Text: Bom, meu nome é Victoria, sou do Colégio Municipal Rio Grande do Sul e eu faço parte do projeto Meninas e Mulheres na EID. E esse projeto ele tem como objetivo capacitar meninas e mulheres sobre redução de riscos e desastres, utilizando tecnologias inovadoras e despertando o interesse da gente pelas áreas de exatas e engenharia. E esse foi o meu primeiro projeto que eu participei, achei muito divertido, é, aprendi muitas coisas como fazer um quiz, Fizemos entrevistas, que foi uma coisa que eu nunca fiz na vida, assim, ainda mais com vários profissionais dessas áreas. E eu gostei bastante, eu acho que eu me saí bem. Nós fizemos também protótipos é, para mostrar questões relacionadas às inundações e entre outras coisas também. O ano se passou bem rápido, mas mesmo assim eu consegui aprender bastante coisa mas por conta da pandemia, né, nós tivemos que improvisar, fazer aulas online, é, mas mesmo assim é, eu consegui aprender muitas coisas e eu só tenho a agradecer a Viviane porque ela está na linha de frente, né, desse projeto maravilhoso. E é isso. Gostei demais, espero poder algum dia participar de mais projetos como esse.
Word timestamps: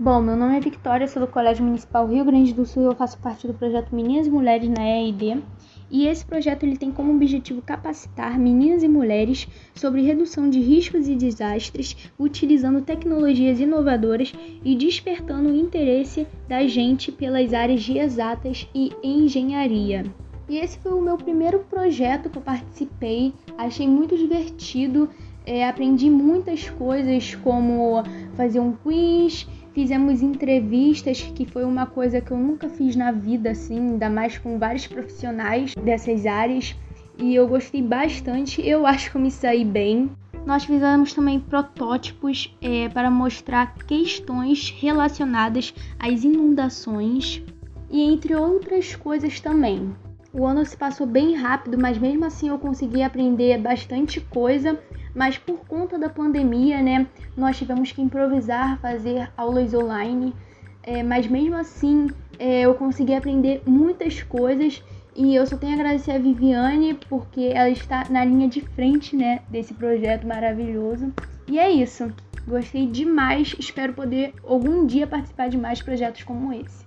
Bom, 0.00 0.22
meu 0.22 0.36
nome 0.36 0.56
é 0.56 0.60
Victoria, 0.60 1.08
sou 1.08 1.26
do 1.26 1.26
Colégio 1.26 1.64
Municipal 1.64 2.06
Rio 2.06 2.24
Grande 2.24 2.54
do 2.54 2.64
Sul 2.64 2.84
e 2.84 2.86
eu 2.86 2.94
faço 2.94 3.18
parte 3.18 3.48
do 3.48 3.54
projeto 3.54 3.92
Meninas 3.92 4.28
e 4.28 4.30
Mulheres 4.30 4.68
na 4.68 4.88
EID. 4.88 5.42
E 5.90 6.06
esse 6.06 6.24
projeto 6.24 6.62
ele 6.62 6.76
tem 6.76 6.92
como 6.92 7.12
objetivo 7.12 7.60
capacitar 7.60 8.38
meninas 8.38 8.84
e 8.84 8.88
mulheres 8.88 9.48
sobre 9.74 10.02
redução 10.02 10.48
de 10.48 10.60
riscos 10.60 11.08
e 11.08 11.16
desastres, 11.16 11.96
utilizando 12.16 12.80
tecnologias 12.80 13.58
inovadoras 13.58 14.32
e 14.64 14.76
despertando 14.76 15.48
o 15.48 15.56
interesse 15.56 16.28
da 16.46 16.64
gente 16.64 17.10
pelas 17.10 17.52
áreas 17.52 17.82
de 17.82 17.98
exatas 17.98 18.68
e 18.72 18.92
engenharia. 19.02 20.04
E 20.48 20.58
esse 20.58 20.78
foi 20.78 20.92
o 20.92 21.02
meu 21.02 21.16
primeiro 21.16 21.58
projeto 21.68 22.30
que 22.30 22.38
eu 22.38 22.42
participei, 22.42 23.34
achei 23.58 23.88
muito 23.88 24.16
divertido, 24.16 25.10
é, 25.44 25.66
aprendi 25.66 26.08
muitas 26.08 26.68
coisas 26.70 27.34
como 27.34 28.02
fazer 28.36 28.60
um 28.60 28.72
quiz, 28.72 29.48
Fizemos 29.72 30.22
entrevistas, 30.22 31.22
que 31.22 31.44
foi 31.44 31.64
uma 31.64 31.86
coisa 31.86 32.20
que 32.20 32.30
eu 32.30 32.36
nunca 32.36 32.68
fiz 32.68 32.96
na 32.96 33.12
vida, 33.12 33.50
assim, 33.50 33.78
ainda 33.78 34.10
mais 34.10 34.38
com 34.38 34.58
vários 34.58 34.86
profissionais 34.86 35.74
dessas 35.74 36.26
áreas. 36.26 36.74
E 37.18 37.34
eu 37.34 37.48
gostei 37.48 37.82
bastante, 37.82 38.66
eu 38.66 38.86
acho 38.86 39.10
que 39.10 39.16
eu 39.16 39.20
me 39.20 39.30
saí 39.30 39.64
bem. 39.64 40.10
Nós 40.46 40.64
fizemos 40.64 41.12
também 41.12 41.38
protótipos 41.40 42.56
é, 42.62 42.88
para 42.88 43.10
mostrar 43.10 43.74
questões 43.74 44.70
relacionadas 44.70 45.74
às 45.98 46.24
inundações 46.24 47.42
e 47.90 48.02
entre 48.02 48.34
outras 48.34 48.94
coisas 48.94 49.40
também. 49.40 49.94
O 50.32 50.46
ano 50.46 50.64
se 50.64 50.76
passou 50.76 51.06
bem 51.06 51.34
rápido, 51.34 51.78
mas 51.78 51.98
mesmo 51.98 52.24
assim 52.24 52.48
eu 52.48 52.58
consegui 52.58 53.02
aprender 53.02 53.58
bastante 53.58 54.20
coisa 54.20 54.78
mas 55.18 55.36
por 55.36 55.66
conta 55.66 55.98
da 55.98 56.08
pandemia, 56.08 56.80
né, 56.80 57.04
nós 57.36 57.58
tivemos 57.58 57.90
que 57.90 58.00
improvisar, 58.00 58.78
fazer 58.78 59.28
aulas 59.36 59.74
online, 59.74 60.32
é, 60.80 61.02
mas 61.02 61.26
mesmo 61.26 61.56
assim 61.56 62.06
é, 62.38 62.60
eu 62.60 62.74
consegui 62.74 63.12
aprender 63.12 63.60
muitas 63.66 64.22
coisas 64.22 64.80
e 65.16 65.34
eu 65.34 65.44
só 65.44 65.56
tenho 65.56 65.72
a 65.72 65.74
agradecer 65.74 66.12
a 66.12 66.18
Viviane 66.18 66.94
porque 67.08 67.50
ela 67.52 67.68
está 67.68 68.06
na 68.08 68.24
linha 68.24 68.48
de 68.48 68.60
frente, 68.60 69.16
né, 69.16 69.40
desse 69.50 69.74
projeto 69.74 70.24
maravilhoso. 70.24 71.12
E 71.48 71.58
é 71.58 71.68
isso. 71.68 72.12
Gostei 72.46 72.86
demais, 72.86 73.56
espero 73.58 73.94
poder 73.94 74.32
algum 74.46 74.86
dia 74.86 75.04
participar 75.04 75.48
de 75.48 75.58
mais 75.58 75.82
projetos 75.82 76.22
como 76.22 76.52
esse. 76.52 76.84